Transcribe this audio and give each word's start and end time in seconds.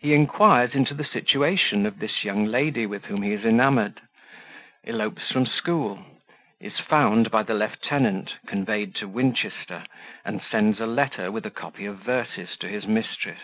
He 0.00 0.14
inquires 0.14 0.74
into 0.74 0.94
the 0.94 1.04
Situation 1.04 1.86
of 1.86 2.00
this 2.00 2.24
young 2.24 2.46
Lady, 2.46 2.86
with 2.86 3.04
whom 3.04 3.22
he 3.22 3.30
is 3.32 3.44
enamoured 3.44 4.00
Elopes 4.82 5.30
from 5.30 5.46
School 5.46 6.04
Is 6.58 6.80
found 6.80 7.30
by 7.30 7.44
the 7.44 7.54
Lieutenant, 7.54 8.34
conveyed 8.48 8.96
to 8.96 9.06
Winchester, 9.06 9.84
and 10.24 10.42
sends 10.42 10.80
a 10.80 10.86
Letter 10.86 11.30
with 11.30 11.46
a 11.46 11.52
copy 11.52 11.86
of 11.86 11.98
verses 12.00 12.56
to 12.58 12.66
his 12.68 12.88
Mistress. 12.88 13.42